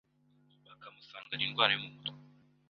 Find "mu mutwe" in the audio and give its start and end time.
1.83-2.19